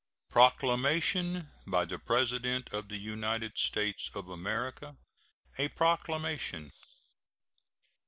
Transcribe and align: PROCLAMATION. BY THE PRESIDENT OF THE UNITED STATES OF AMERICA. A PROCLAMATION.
PROCLAMATION. 0.31 1.51
BY 1.67 1.85
THE 1.85 1.99
PRESIDENT 1.99 2.69
OF 2.73 2.87
THE 2.89 2.97
UNITED 2.97 3.55
STATES 3.59 4.09
OF 4.15 4.29
AMERICA. 4.29 4.97
A 5.59 5.67
PROCLAMATION. 5.67 6.71